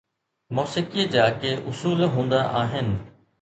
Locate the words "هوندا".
2.15-2.41